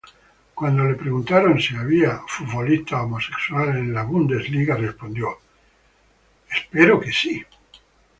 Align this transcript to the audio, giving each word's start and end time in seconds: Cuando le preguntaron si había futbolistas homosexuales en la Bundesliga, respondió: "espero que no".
Cuando 0.55 0.83
le 0.85 0.95
preguntaron 0.95 1.61
si 1.61 1.75
había 1.75 2.21
futbolistas 2.25 3.01
homosexuales 3.03 3.75
en 3.75 3.93
la 3.93 4.01
Bundesliga, 4.01 4.75
respondió: 4.75 5.27
"espero 6.49 6.99
que 6.99 7.09
no". 7.09 7.45